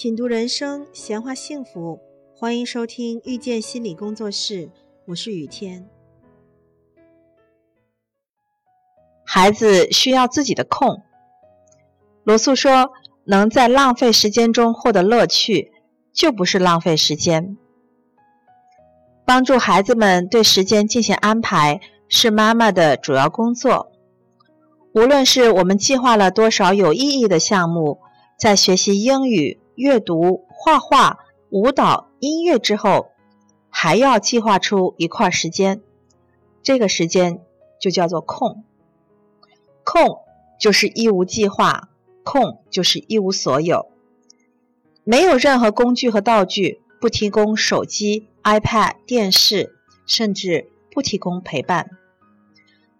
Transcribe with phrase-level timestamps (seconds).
[0.00, 1.98] 品读人生，闲话幸福，
[2.36, 4.70] 欢迎收听遇见心理工作室，
[5.06, 5.88] 我是雨天。
[9.24, 11.02] 孩子需要自己的空。
[12.22, 12.92] 罗素说
[13.26, 15.72] ：“能在浪费时间中获得乐趣，
[16.12, 17.56] 就不是浪费时间。”
[19.26, 23.90] 帮助孩子们对时间进行安排是妈妈的主要工作。
[24.94, 27.98] 无论是我们计划了多少有意义的项目，
[28.38, 29.58] 在学习英语。
[29.78, 33.12] 阅读、画画、舞蹈、音乐之后，
[33.70, 35.80] 还要计划出一块时间，
[36.64, 37.40] 这个时间
[37.80, 38.64] 就叫做空。
[39.84, 40.18] 空
[40.58, 41.90] 就是一无计划，
[42.24, 43.92] 空就是一无所有，
[45.04, 49.76] 没有任何工具和道具，不提供手机、iPad、电视，
[50.08, 51.88] 甚至不提供陪伴，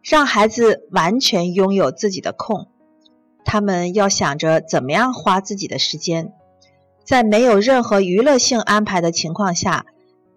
[0.00, 2.68] 让孩子完全拥有自己的空。
[3.44, 6.32] 他们要想着怎么样花自己的时间。
[7.08, 9.86] 在没有任何娱乐性安排的情况下，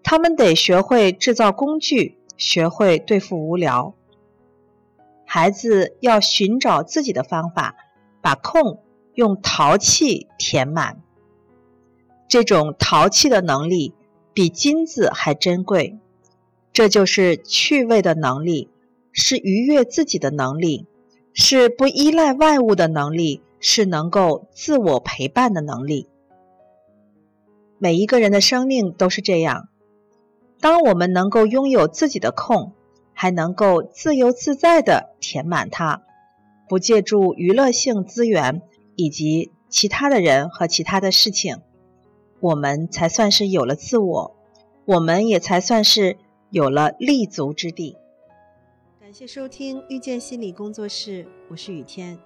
[0.02, 3.94] 他们得学会制造工具，学会对付无聊。
[5.26, 7.76] 孩子要寻找自己的方法，
[8.22, 11.02] 把空用淘气填满。
[12.26, 13.92] 这种淘气的能力
[14.32, 15.98] 比金子还珍贵。
[16.72, 18.70] 这就是趣味的能力，
[19.12, 20.86] 是愉悦自己的能力，
[21.34, 26.08] 是不依赖外物的能力，是能够自我陪伴的能力。
[27.82, 29.68] 每一个人的生命都是这样。
[30.60, 32.74] 当我们能够拥有自己的空，
[33.12, 36.04] 还能够自由自在地填满它，
[36.68, 38.62] 不借助娱乐性资源
[38.94, 41.56] 以及其他的人和其他的事情，
[42.38, 44.36] 我们才算是有了自我，
[44.84, 46.18] 我们也才算是
[46.50, 47.96] 有了立足之地。
[49.00, 52.16] 感谢收听遇见心理工作室，我是雨天。